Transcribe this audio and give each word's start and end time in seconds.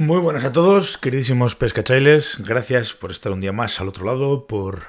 Muy 0.00 0.18
buenas 0.18 0.46
a 0.46 0.52
todos, 0.52 0.96
queridísimos 0.96 1.56
pescachailes. 1.56 2.38
Gracias 2.38 2.94
por 2.94 3.10
estar 3.10 3.32
un 3.32 3.40
día 3.40 3.52
más 3.52 3.82
al 3.82 3.88
otro 3.88 4.06
lado, 4.06 4.46
por 4.46 4.84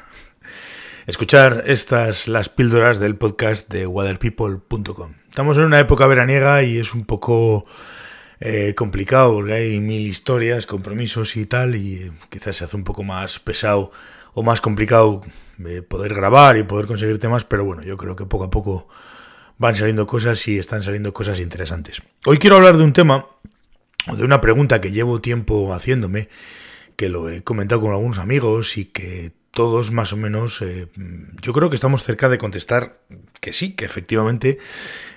escuchar 1.06 1.66
estas 1.68 2.30
las 2.30 2.48
píldoras 2.48 2.98
del 2.98 3.18
podcast 3.18 3.70
de 3.70 3.86
waterpeople.com. 3.88 5.12
Estamos 5.30 5.58
en 5.58 5.66
una 5.66 5.82
época 5.82 6.08
veraniega 6.08 6.64
y 6.64 6.78
es 6.78 6.94
un 6.94 7.04
poco 7.04 7.66
eh, 8.40 8.74
complicado 8.74 9.34
porque 9.34 9.52
hay 9.52 9.82
mil 9.82 10.08
historias, 10.08 10.66
compromisos 10.66 11.36
y 11.36 11.46
tal, 11.46 11.76
y 11.76 12.10
quizás 12.30 12.56
se 12.56 12.64
hace 12.64 12.78
un 12.78 12.86
poco 12.86 13.04
más 13.04 13.38
pesado 13.38 13.92
o 14.34 14.44
más 14.44 14.62
complicado 14.62 15.24
eh, 15.66 15.82
poder 15.82 16.14
grabar 16.14 16.56
y 16.56 16.64
poder 16.64 16.88
conseguir 16.88 17.20
temas, 17.20 17.44
pero 17.44 17.66
bueno, 17.66 17.84
yo 17.84 17.98
creo 17.98 18.16
que 18.16 18.26
poco 18.26 18.46
a 18.46 18.50
poco 18.50 18.88
van 19.58 19.76
saliendo 19.76 20.08
cosas 20.08 20.48
y 20.48 20.58
están 20.58 20.84
saliendo 20.84 21.14
cosas 21.14 21.42
interesantes. 21.42 22.02
Hoy 22.26 22.38
quiero 22.38 22.56
hablar 22.56 22.78
de 22.78 22.86
un 22.86 22.94
tema, 22.94 23.28
de 24.08 24.24
una 24.24 24.42
pregunta 24.42 24.82
que 24.82 24.92
llevo 24.92 25.22
tiempo 25.22 25.74
haciéndome, 25.74 26.30
que 26.96 27.10
lo 27.10 27.30
he 27.30 27.44
comentado 27.44 27.82
con 27.82 27.92
algunos 27.92 28.20
amigos 28.20 28.78
y 28.78 28.86
que 28.86 29.32
todos 29.52 29.92
más 29.92 30.14
o 30.14 30.18
menos, 30.18 30.62
eh, 30.62 30.88
yo 31.42 31.52
creo 31.54 31.70
que 31.70 31.76
estamos 31.76 32.04
cerca 32.04 32.30
de 32.30 32.38
contestar 32.38 33.02
que 33.42 33.52
sí, 33.52 33.74
que 33.74 33.86
efectivamente, 33.86 34.58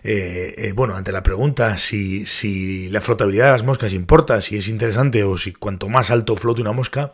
eh, 0.02 0.54
eh, 0.56 0.72
bueno, 0.72 0.96
ante 0.96 1.12
la 1.12 1.22
pregunta 1.22 1.78
si, 1.78 2.26
si 2.26 2.88
la 2.90 3.00
flotabilidad 3.00 3.46
de 3.46 3.52
las 3.52 3.64
moscas 3.64 3.92
importa, 3.92 4.40
si 4.40 4.56
es 4.56 4.68
interesante 4.68 5.22
o 5.22 5.38
si 5.38 5.52
cuanto 5.52 5.88
más 5.88 6.10
alto 6.10 6.34
flote 6.34 6.60
una 6.60 6.72
mosca, 6.72 7.12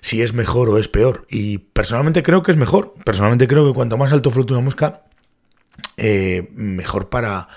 si 0.00 0.20
es 0.20 0.34
mejor 0.34 0.68
o 0.68 0.78
es 0.78 0.88
peor. 0.88 1.26
Y 1.30 1.58
personalmente 1.58 2.22
creo 2.22 2.42
que 2.42 2.50
es 2.50 2.56
mejor. 2.56 2.94
Personalmente 3.04 3.48
creo 3.48 3.66
que 3.66 3.72
cuanto 3.72 3.96
más 3.96 4.12
alto 4.12 4.30
flote 4.30 4.52
una 4.52 4.62
mosca, 4.62 5.04
mejor 5.96 7.08
para 7.08 7.48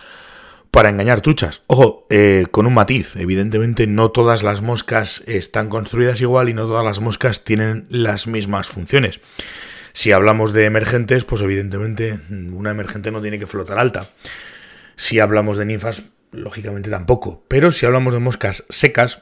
para 0.75 0.89
engañar 0.89 1.21
truchas. 1.21 1.61
Ojo, 1.67 2.05
eh, 2.09 2.47
con 2.51 2.67
un 2.67 2.73
matiz. 2.73 3.15
Evidentemente 3.15 3.87
no 3.87 4.11
todas 4.11 4.43
las 4.43 4.61
moscas 4.61 5.23
están 5.25 5.69
construidas 5.69 6.19
igual 6.19 6.49
y 6.49 6.53
no 6.53 6.67
todas 6.67 6.83
las 6.83 6.99
moscas 6.99 7.45
tienen 7.45 7.85
las 7.89 8.27
mismas 8.27 8.67
funciones. 8.67 9.21
Si 9.93 10.11
hablamos 10.11 10.51
de 10.51 10.65
emergentes, 10.65 11.23
pues 11.23 11.41
evidentemente 11.41 12.19
una 12.29 12.71
emergente 12.71 13.09
no 13.09 13.21
tiene 13.21 13.39
que 13.39 13.47
flotar 13.47 13.79
alta. 13.79 14.09
Si 14.97 15.21
hablamos 15.21 15.57
de 15.57 15.63
ninfas, 15.63 16.03
lógicamente 16.33 16.89
tampoco. 16.89 17.45
Pero 17.47 17.71
si 17.71 17.85
hablamos 17.85 18.13
de 18.13 18.19
moscas 18.19 18.65
secas, 18.67 19.21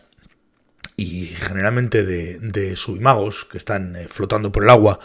y 1.03 1.25
generalmente 1.27 2.03
de, 2.03 2.75
subimagos 2.75 3.45
que 3.45 3.57
están 3.57 3.95
eh, 3.95 4.07
flotando 4.07 4.51
por 4.51 4.63
el 4.63 4.69
agua 4.69 4.99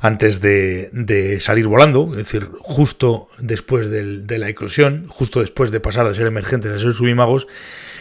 antes 0.00 0.40
de, 0.40 1.38
salir 1.40 1.66
volando, 1.66 2.10
es 2.12 2.18
decir, 2.18 2.48
justo 2.60 3.28
después 3.38 3.90
de 3.90 4.38
la 4.38 4.48
eclosión, 4.48 5.08
justo 5.08 5.40
después 5.40 5.70
de 5.70 5.80
pasar 5.80 6.06
de 6.06 6.14
ser 6.14 6.26
emergentes 6.26 6.72
a 6.72 6.78
ser 6.78 6.92
subimagos, 6.92 7.46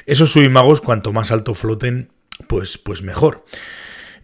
esos 0.06 0.32
subimagos 0.32 0.82
cuanto 0.82 1.14
más 1.14 1.32
alto 1.32 1.54
floten, 1.54 2.10
pues, 2.48 2.78
pues 2.78 3.02
mejor. 3.02 3.44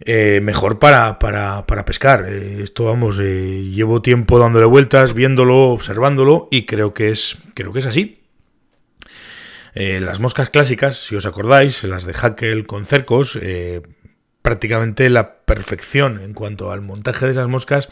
Eh, 0.00 0.40
mejor 0.42 0.78
para, 0.78 1.18
para, 1.18 1.66
para 1.66 1.84
pescar. 1.84 2.26
Eh, 2.28 2.62
esto, 2.62 2.84
vamos, 2.84 3.18
llevo 3.18 4.02
tiempo 4.02 4.38
dándole 4.38 4.66
vueltas, 4.66 5.14
viéndolo, 5.14 5.70
observándolo 5.70 6.48
y 6.50 6.66
creo 6.66 6.94
que 6.94 7.10
es, 7.10 7.38
creo 7.54 7.72
que 7.72 7.78
es 7.78 7.86
así. 7.86 8.23
Eh, 9.74 10.00
las 10.00 10.20
moscas 10.20 10.50
clásicas, 10.50 10.96
si 10.96 11.16
os 11.16 11.26
acordáis, 11.26 11.82
las 11.84 12.04
de 12.04 12.14
Hackel 12.14 12.66
con 12.66 12.86
cercos, 12.86 13.36
eh, 13.42 13.82
prácticamente 14.40 15.10
la 15.10 15.38
perfección 15.38 16.20
en 16.20 16.32
cuanto 16.32 16.70
al 16.70 16.80
montaje 16.80 17.26
de 17.26 17.32
esas 17.32 17.48
moscas 17.48 17.88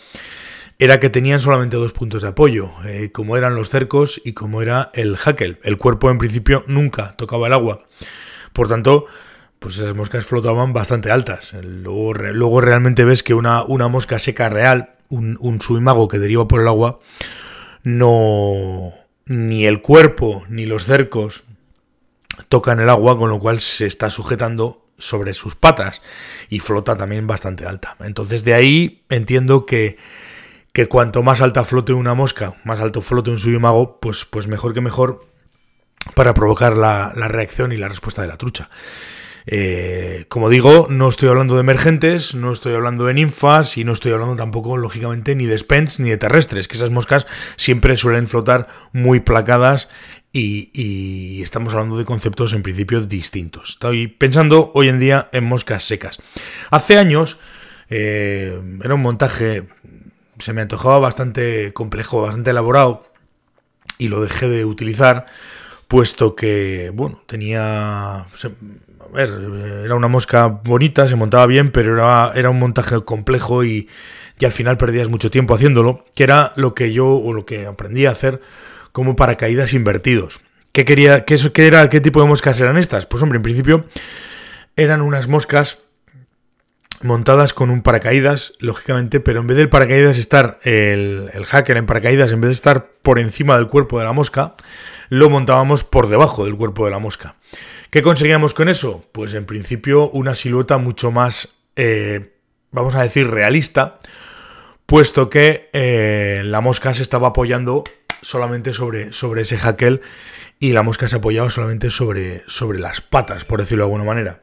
era 0.78 1.00
que 1.00 1.10
tenían 1.10 1.40
solamente 1.40 1.76
dos 1.76 1.92
puntos 1.92 2.22
de 2.22 2.28
apoyo, 2.28 2.70
eh, 2.86 3.10
como 3.12 3.36
eran 3.36 3.54
los 3.54 3.68
cercos 3.68 4.20
y 4.24 4.32
como 4.32 4.62
era 4.62 4.90
el 4.94 5.16
Hackel. 5.16 5.58
El 5.62 5.76
cuerpo 5.76 6.10
en 6.10 6.18
principio 6.18 6.64
nunca 6.66 7.16
tocaba 7.16 7.46
el 7.46 7.52
agua. 7.52 7.86
Por 8.52 8.68
tanto, 8.68 9.06
pues 9.58 9.76
esas 9.76 9.94
moscas 9.94 10.24
flotaban 10.24 10.72
bastante 10.72 11.10
altas. 11.10 11.54
Luego, 11.62 12.14
luego 12.14 12.60
realmente 12.60 13.04
ves 13.04 13.22
que 13.22 13.34
una, 13.34 13.62
una 13.62 13.88
mosca 13.88 14.18
seca 14.18 14.48
real, 14.48 14.90
un, 15.08 15.36
un 15.40 15.60
subimago 15.60 16.08
que 16.08 16.18
deriva 16.18 16.48
por 16.48 16.60
el 16.60 16.68
agua, 16.68 17.00
no... 17.82 18.92
Ni 19.24 19.66
el 19.66 19.80
cuerpo 19.82 20.44
ni 20.48 20.66
los 20.66 20.84
cercos 20.84 21.44
toca 22.48 22.72
en 22.72 22.80
el 22.80 22.88
agua, 22.88 23.18
con 23.18 23.30
lo 23.30 23.38
cual 23.38 23.60
se 23.60 23.86
está 23.86 24.10
sujetando 24.10 24.86
sobre 24.98 25.34
sus 25.34 25.56
patas 25.56 26.02
y 26.48 26.60
flota 26.60 26.96
también 26.96 27.26
bastante 27.26 27.66
alta. 27.66 27.96
Entonces 28.00 28.44
de 28.44 28.54
ahí 28.54 29.04
entiendo 29.08 29.66
que, 29.66 29.96
que 30.72 30.86
cuanto 30.86 31.22
más 31.22 31.40
alta 31.40 31.64
flote 31.64 31.92
una 31.92 32.14
mosca, 32.14 32.54
más 32.64 32.80
alto 32.80 33.02
flote 33.02 33.30
un 33.30 33.38
subimago, 33.38 33.98
pues, 34.00 34.24
pues 34.24 34.46
mejor 34.46 34.74
que 34.74 34.80
mejor 34.80 35.26
para 36.14 36.34
provocar 36.34 36.76
la, 36.76 37.12
la 37.16 37.28
reacción 37.28 37.72
y 37.72 37.76
la 37.76 37.88
respuesta 37.88 38.22
de 38.22 38.28
la 38.28 38.36
trucha. 38.36 38.70
Eh, 39.46 40.26
como 40.28 40.48
digo, 40.48 40.86
no 40.88 41.08
estoy 41.08 41.28
hablando 41.28 41.54
de 41.54 41.60
emergentes, 41.60 42.34
no 42.34 42.52
estoy 42.52 42.74
hablando 42.74 43.06
de 43.06 43.14
ninfas 43.14 43.76
y 43.76 43.84
no 43.84 43.92
estoy 43.92 44.12
hablando 44.12 44.36
tampoco, 44.36 44.76
lógicamente, 44.76 45.34
ni 45.34 45.46
de 45.46 45.58
spens 45.58 45.98
ni 46.00 46.10
de 46.10 46.16
terrestres, 46.16 46.68
que 46.68 46.76
esas 46.76 46.90
moscas 46.90 47.26
siempre 47.56 47.96
suelen 47.96 48.28
flotar 48.28 48.68
muy 48.92 49.20
placadas 49.20 49.88
y, 50.32 51.42
estamos 51.42 51.74
hablando 51.74 51.98
de 51.98 52.04
conceptos 52.04 52.52
en 52.52 52.62
principio 52.62 53.00
distintos. 53.02 53.70
Estoy 53.70 54.08
pensando 54.08 54.70
hoy 54.74 54.88
en 54.88 54.98
día 54.98 55.28
en 55.32 55.44
moscas 55.44 55.84
secas. 55.84 56.18
Hace 56.70 56.96
años 56.96 57.38
eh, 57.90 58.58
era 58.82 58.94
un 58.94 59.02
montaje, 59.02 59.68
se 60.38 60.52
me 60.52 60.62
antojaba 60.62 60.98
bastante 60.98 61.72
complejo, 61.72 62.22
bastante 62.22 62.50
elaborado 62.50 63.04
y 63.98 64.08
lo 64.08 64.22
dejé 64.22 64.48
de 64.48 64.64
utilizar 64.64 65.26
puesto 65.88 66.34
que, 66.34 66.90
bueno, 66.94 67.20
tenía 67.26 68.20
a 68.20 68.28
ver, 69.12 69.30
era 69.84 69.94
una 69.94 70.08
mosca 70.08 70.46
bonita, 70.46 71.06
se 71.06 71.16
montaba 71.16 71.44
bien, 71.46 71.70
pero 71.70 71.94
era, 71.94 72.32
era 72.34 72.48
un 72.48 72.58
montaje 72.58 73.04
complejo 73.04 73.62
y, 73.62 73.88
y, 74.38 74.44
al 74.46 74.52
final 74.52 74.78
perdías 74.78 75.08
mucho 75.08 75.30
tiempo 75.30 75.54
haciéndolo, 75.54 76.06
que 76.14 76.24
era 76.24 76.54
lo 76.56 76.74
que 76.74 76.94
yo 76.94 77.08
o 77.08 77.34
lo 77.34 77.44
que 77.44 77.66
aprendí 77.66 78.06
a 78.06 78.12
hacer 78.12 78.40
como 78.92 79.16
paracaídas 79.16 79.74
invertidos. 79.74 80.40
¿Qué 80.72 80.84
quería, 80.84 81.24
qué, 81.24 81.36
era, 81.56 81.88
qué 81.88 82.00
tipo 82.00 82.20
de 82.20 82.28
moscas 82.28 82.58
eran 82.60 82.78
estas? 82.78 83.06
Pues 83.06 83.22
hombre, 83.22 83.36
en 83.36 83.42
principio 83.42 83.84
eran 84.76 85.02
unas 85.02 85.28
moscas 85.28 85.78
montadas 87.02 87.52
con 87.52 87.70
un 87.70 87.82
paracaídas, 87.82 88.54
lógicamente, 88.58 89.20
pero 89.20 89.40
en 89.40 89.48
vez 89.48 89.56
del 89.56 89.68
paracaídas 89.68 90.18
estar 90.18 90.58
el, 90.62 91.30
el, 91.34 91.44
hacker 91.44 91.76
en 91.76 91.86
paracaídas, 91.86 92.32
en 92.32 92.40
vez 92.40 92.48
de 92.48 92.54
estar 92.54 92.86
por 93.02 93.18
encima 93.18 93.56
del 93.56 93.66
cuerpo 93.66 93.98
de 93.98 94.04
la 94.04 94.12
mosca, 94.12 94.54
lo 95.08 95.28
montábamos 95.28 95.84
por 95.84 96.08
debajo 96.08 96.44
del 96.44 96.56
cuerpo 96.56 96.84
de 96.84 96.92
la 96.92 96.98
mosca. 96.98 97.36
¿Qué 97.90 98.00
conseguíamos 98.00 98.54
con 98.54 98.70
eso? 98.70 99.04
Pues 99.12 99.34
en 99.34 99.44
principio 99.44 100.08
una 100.10 100.34
silueta 100.34 100.78
mucho 100.78 101.10
más, 101.10 101.50
eh, 101.76 102.32
vamos 102.70 102.94
a 102.94 103.02
decir, 103.02 103.28
realista, 103.28 103.98
puesto 104.86 105.28
que 105.28 105.68
eh, 105.74 106.42
la 106.44 106.62
mosca 106.62 106.94
se 106.94 107.02
estaba 107.02 107.28
apoyando 107.28 107.84
solamente 108.22 108.72
sobre, 108.72 109.12
sobre 109.12 109.42
ese 109.42 109.58
jaquel 109.58 110.00
y 110.58 110.72
la 110.72 110.82
mosca 110.82 111.08
se 111.08 111.16
apoyaba 111.16 111.50
solamente 111.50 111.90
sobre, 111.90 112.42
sobre 112.46 112.78
las 112.78 113.00
patas, 113.00 113.44
por 113.44 113.60
decirlo 113.60 113.84
de 113.84 113.86
alguna 113.86 114.04
manera. 114.04 114.40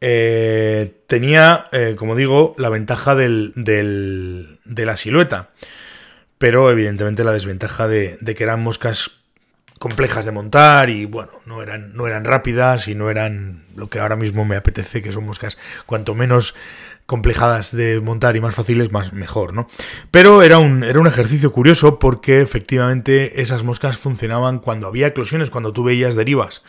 Eh, 0.00 1.02
tenía, 1.06 1.66
como 1.96 2.16
digo, 2.16 2.54
la 2.58 2.68
ventaja 2.70 3.14
del, 3.14 3.52
del, 3.54 4.58
de 4.64 4.86
la 4.86 4.96
silueta, 4.96 5.50
pero 6.38 6.70
evidentemente 6.70 7.22
la 7.22 7.32
desventaja 7.32 7.86
de, 7.86 8.18
de 8.20 8.34
que 8.34 8.42
eran 8.42 8.62
moscas 8.62 9.21
complejas 9.82 10.24
de 10.24 10.30
montar 10.30 10.90
y 10.90 11.06
bueno, 11.06 11.32
no 11.44 11.60
eran, 11.60 11.92
no 11.96 12.06
eran 12.06 12.24
rápidas 12.24 12.86
y 12.86 12.94
no 12.94 13.10
eran 13.10 13.64
lo 13.74 13.90
que 13.90 13.98
ahora 13.98 14.14
mismo 14.14 14.44
me 14.44 14.54
apetece, 14.54 15.02
que 15.02 15.10
son 15.10 15.26
moscas 15.26 15.58
cuanto 15.86 16.14
menos 16.14 16.54
complejadas 17.06 17.74
de 17.74 17.98
montar 17.98 18.36
y 18.36 18.40
más 18.40 18.54
fáciles, 18.54 18.92
más 18.92 19.12
mejor, 19.12 19.54
¿no? 19.54 19.66
Pero 20.12 20.44
era 20.44 20.58
un, 20.58 20.84
era 20.84 21.00
un 21.00 21.08
ejercicio 21.08 21.50
curioso 21.50 21.98
porque 21.98 22.40
efectivamente 22.42 23.42
esas 23.42 23.64
moscas 23.64 23.96
funcionaban 23.96 24.60
cuando 24.60 24.86
había 24.86 25.08
eclosiones, 25.08 25.50
cuando 25.50 25.72
tú 25.72 25.82
veías 25.82 26.14
derivas 26.14 26.62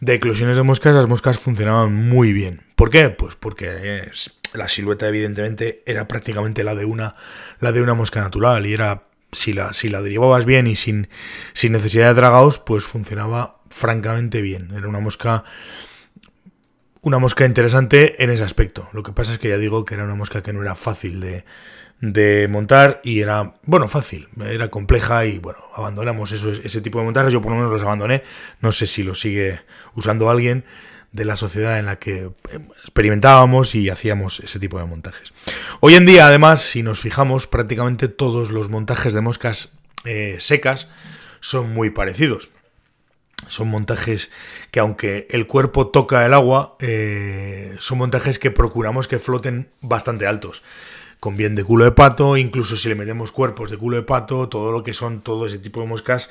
de 0.00 0.14
eclosiones 0.14 0.56
de 0.56 0.64
moscas, 0.64 0.96
las 0.96 1.06
moscas 1.06 1.38
funcionaban 1.38 1.94
muy 1.94 2.32
bien. 2.32 2.62
¿Por 2.74 2.90
qué? 2.90 3.08
Pues 3.08 3.36
porque 3.36 4.10
la 4.52 4.68
silueta 4.68 5.06
evidentemente 5.06 5.84
era 5.86 6.08
prácticamente 6.08 6.64
la 6.64 6.74
de 6.74 6.86
una, 6.86 7.14
la 7.60 7.70
de 7.70 7.82
una 7.82 7.94
mosca 7.94 8.20
natural 8.20 8.66
y 8.66 8.74
era 8.74 9.04
si 9.32 9.52
la, 9.52 9.72
si 9.72 9.88
la 9.88 10.02
derivabas 10.02 10.44
bien 10.44 10.66
y 10.66 10.76
sin, 10.76 11.08
sin 11.52 11.72
necesidad 11.72 12.08
de 12.08 12.14
dragaos, 12.14 12.58
pues 12.58 12.84
funcionaba 12.84 13.60
francamente 13.70 14.40
bien. 14.40 14.70
Era 14.74 14.88
una 14.88 15.00
mosca. 15.00 15.44
Una 17.00 17.18
mosca 17.18 17.46
interesante 17.46 18.22
en 18.22 18.30
ese 18.30 18.42
aspecto. 18.42 18.88
Lo 18.92 19.02
que 19.02 19.12
pasa 19.12 19.32
es 19.32 19.38
que 19.38 19.48
ya 19.48 19.56
digo 19.56 19.84
que 19.84 19.94
era 19.94 20.04
una 20.04 20.16
mosca 20.16 20.42
que 20.42 20.52
no 20.52 20.62
era 20.62 20.74
fácil 20.74 21.20
de, 21.20 21.44
de 22.00 22.48
montar 22.48 23.00
y 23.02 23.20
era, 23.20 23.54
bueno, 23.64 23.88
fácil, 23.88 24.28
era 24.40 24.68
compleja 24.68 25.24
y 25.26 25.38
bueno, 25.38 25.58
abandonamos 25.74 26.32
eso, 26.32 26.50
ese 26.50 26.80
tipo 26.80 26.98
de 26.98 27.04
montajes, 27.04 27.32
yo 27.32 27.40
por 27.40 27.52
lo 27.52 27.56
menos 27.56 27.72
los 27.72 27.82
abandoné, 27.82 28.22
no 28.60 28.72
sé 28.72 28.86
si 28.86 29.02
lo 29.02 29.14
sigue 29.14 29.60
usando 29.94 30.30
alguien, 30.30 30.64
de 31.12 31.24
la 31.24 31.36
sociedad 31.36 31.78
en 31.78 31.86
la 31.86 31.96
que 31.96 32.24
eh, 32.24 32.32
experimentábamos 32.82 33.74
y 33.74 33.88
hacíamos 33.88 34.40
ese 34.40 34.58
tipo 34.58 34.78
de 34.78 34.84
montajes. 34.84 35.32
Hoy 35.80 35.94
en 35.94 36.06
día, 36.06 36.26
además, 36.26 36.62
si 36.62 36.82
nos 36.82 37.00
fijamos, 37.00 37.46
prácticamente 37.46 38.08
todos 38.08 38.50
los 38.50 38.68
montajes 38.68 39.14
de 39.14 39.20
moscas 39.20 39.70
eh, 40.04 40.36
secas 40.40 40.88
son 41.40 41.72
muy 41.72 41.90
parecidos. 41.90 42.50
son 43.46 43.68
montajes 43.68 44.30
que 44.70 44.80
aunque 44.80 45.26
el 45.30 45.46
cuerpo 45.46 45.88
toca 45.88 46.26
el 46.26 46.34
agua, 46.34 46.76
eh, 46.80 47.76
son 47.78 47.98
montajes 47.98 48.38
que 48.38 48.50
procuramos 48.50 49.08
que 49.08 49.18
floten 49.18 49.70
bastante 49.80 50.26
altos. 50.26 50.62
Con 51.20 51.36
bien 51.36 51.54
de 51.54 51.64
culo 51.64 51.84
de 51.84 51.92
pato, 51.92 52.36
incluso 52.36 52.76
si 52.76 52.88
le 52.88 52.94
metemos 52.94 53.32
cuerpos 53.32 53.70
de 53.70 53.78
culo 53.78 53.96
de 53.96 54.02
pato, 54.02 54.48
todo 54.48 54.70
lo 54.70 54.84
que 54.84 54.94
son 54.94 55.20
todo 55.20 55.46
ese 55.46 55.58
tipo 55.58 55.80
de 55.80 55.86
moscas 55.86 56.30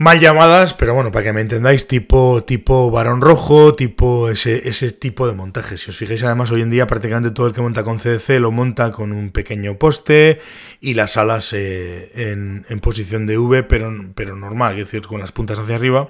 mal 0.00 0.18
llamadas, 0.18 0.72
pero 0.72 0.94
bueno, 0.94 1.12
para 1.12 1.26
que 1.26 1.32
me 1.34 1.42
entendáis, 1.42 1.86
tipo, 1.86 2.42
tipo 2.42 2.90
varón 2.90 3.20
rojo, 3.20 3.74
tipo 3.74 4.30
ese, 4.30 4.66
ese 4.66 4.92
tipo 4.92 5.28
de 5.28 5.34
montaje. 5.34 5.76
Si 5.76 5.90
os 5.90 5.96
fijáis, 5.98 6.24
además, 6.24 6.50
hoy 6.50 6.62
en 6.62 6.70
día 6.70 6.86
prácticamente 6.86 7.32
todo 7.32 7.46
el 7.46 7.52
que 7.52 7.60
monta 7.60 7.84
con 7.84 7.98
CDC 7.98 8.40
lo 8.40 8.50
monta 8.50 8.92
con 8.92 9.12
un 9.12 9.30
pequeño 9.30 9.78
poste 9.78 10.40
y 10.80 10.94
las 10.94 11.18
alas 11.18 11.52
eh, 11.52 12.12
en, 12.14 12.64
en, 12.70 12.80
posición 12.80 13.26
de 13.26 13.36
V, 13.36 13.62
pero, 13.64 13.92
pero 14.14 14.36
normal, 14.36 14.78
es 14.78 14.86
decir, 14.86 15.06
con 15.06 15.20
las 15.20 15.32
puntas 15.32 15.58
hacia 15.58 15.74
arriba. 15.74 16.08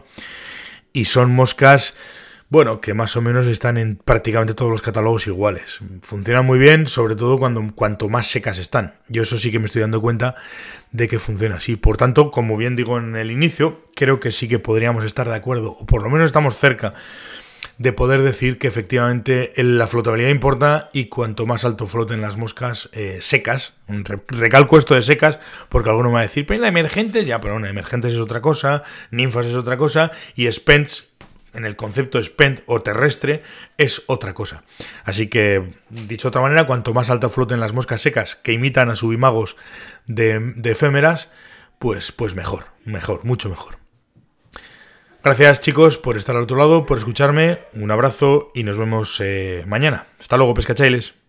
Y 0.93 1.06
son 1.06 1.34
moscas 1.34 1.96
bueno, 2.50 2.81
que 2.81 2.94
más 2.94 3.17
o 3.17 3.23
menos 3.23 3.47
están 3.47 3.79
en 3.79 3.97
prácticamente 3.97 4.55
todos 4.55 4.73
los 4.73 4.82
catálogos 4.82 5.29
iguales. 5.29 5.79
Funcionan 6.02 6.44
muy 6.44 6.58
bien, 6.58 6.88
sobre 6.88 7.14
todo 7.14 7.38
cuando 7.38 7.62
cuanto 7.76 8.08
más 8.08 8.26
secas 8.26 8.58
están. 8.58 8.94
Yo 9.08 9.23
eso 9.23 9.38
sí 9.38 9.52
que 9.52 9.61
me 9.61 9.67
estoy 9.67 9.82
dando 9.82 10.00
cuenta 10.00 10.35
de 10.91 11.06
que 11.06 11.20
funciona 11.20 11.56
así. 11.56 11.76
Por 11.76 11.97
tanto, 11.97 12.32
como 12.32 12.56
bien 12.56 12.75
digo 12.75 12.99
en 12.99 13.14
el 13.14 13.31
inicio, 13.31 13.85
creo 13.94 14.19
que 14.19 14.32
sí 14.32 14.49
que 14.49 14.58
podríamos 14.58 15.05
estar 15.05 15.29
de 15.29 15.37
acuerdo, 15.37 15.76
o 15.79 15.87
por 15.87 16.02
lo 16.02 16.11
menos 16.11 16.26
estamos 16.26 16.56
cerca 16.56 16.94
de 17.79 17.93
poder 17.93 18.20
decir 18.23 18.58
que 18.58 18.69
efectivamente 18.69 19.53
la 19.56 19.87
flotabilidad 19.87 20.31
importa 20.31 20.91
y 20.93 21.06
cuanto 21.06 21.46
más 21.46 21.64
alto 21.64 21.87
floten 21.87 22.20
las 22.20 22.37
moscas 22.37 22.91
eh, 22.93 23.19
secas, 23.23 23.75
recalco 24.29 24.76
esto 24.76 24.94
de 24.94 25.03
secas 25.03 25.38
porque 25.69 25.88
alguno 25.88 26.11
me 26.11 26.14
va 26.14 26.20
a 26.20 26.25
decir, 26.25 26.44
pero 26.46 26.61
la 26.61 26.69
emergente, 26.69 27.25
ya, 27.25 27.41
pero 27.41 27.55
bueno, 27.55 27.69
emergentes 27.69 28.12
es 28.12 28.20
otra 28.20 28.43
cosa, 28.43 28.82
ninfas 29.11 29.46
es 29.46 29.55
otra 29.55 29.79
cosa 29.79 30.11
y 30.35 30.50
spents 30.53 31.09
en 31.55 31.64
el 31.64 31.76
concepto 31.76 32.23
spent 32.23 32.61
o 32.67 32.81
terrestre 32.81 33.43
es 33.79 34.02
otra 34.06 34.35
cosa. 34.35 34.64
Así 35.05 35.29
que, 35.29 35.73
dicho 35.91 36.29
de 36.29 36.31
otra 36.31 36.43
manera, 36.43 36.67
cuanto 36.67 36.94
más 36.94 37.11
alta 37.11 37.29
floten 37.29 37.61
las 37.61 37.73
moscas 37.73 38.00
secas 38.00 38.37
que 38.37 38.52
imitan 38.52 38.91
a 38.91 38.97
subimagos 38.97 39.56
de, 40.06 40.41
de 40.56 40.70
efémeras, 40.70 41.31
pues, 41.79 42.12
pues 42.12 42.35
mejor, 42.35 42.67
mejor, 42.85 43.25
mucho 43.25 43.49
mejor. 43.49 43.79
Gracias 45.23 45.61
chicos 45.61 45.99
por 45.99 46.17
estar 46.17 46.35
al 46.35 46.44
otro 46.44 46.56
lado, 46.56 46.87
por 46.87 46.97
escucharme, 46.97 47.58
un 47.75 47.91
abrazo 47.91 48.50
y 48.55 48.64
nos 48.64 48.79
vemos 48.79 49.20
eh, 49.20 49.64
mañana. 49.67 50.06
Hasta 50.19 50.38
luego, 50.38 50.55
pescachailes. 50.55 51.19